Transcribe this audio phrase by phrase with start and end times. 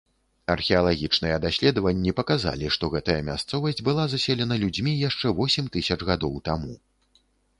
[0.51, 6.73] Археалагічныя даследаванні паказалі, што гэтая мясцовасць была заселена людзьмі яшчэ восем тысяч гадоў таму.